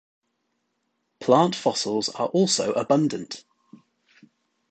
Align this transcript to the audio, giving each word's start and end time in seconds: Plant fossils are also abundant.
Plant 1.19 1.55
fossils 1.55 2.09
are 2.09 2.25
also 2.29 2.73
abundant. 2.73 3.45